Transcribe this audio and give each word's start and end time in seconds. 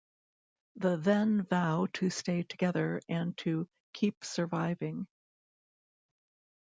The 0.77 0.97
then 0.97 1.43
vow 1.43 1.87
to 1.93 2.09
stay 2.09 2.41
together 2.41 3.01
and 3.07 3.37
to 3.37 3.69
"keep 3.93 4.25
surviving". 4.25 5.05